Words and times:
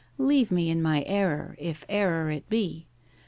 Leave 0.17 0.49
me 0.49 0.67
in 0.71 0.81
my 0.81 1.03
error, 1.05 1.55
if 1.59 1.85
error 1.87 2.31
it 2.31 2.49
be. 2.49 2.87